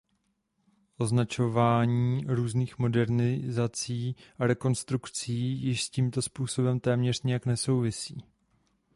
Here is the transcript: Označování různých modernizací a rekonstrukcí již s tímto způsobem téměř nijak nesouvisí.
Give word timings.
Označování 0.97 2.23
různých 2.27 2.79
modernizací 2.79 4.15
a 4.39 4.47
rekonstrukcí 4.47 5.63
již 5.63 5.83
s 5.83 5.89
tímto 5.89 6.21
způsobem 6.21 6.79
téměř 6.79 7.21
nijak 7.21 7.45
nesouvisí. 7.45 8.23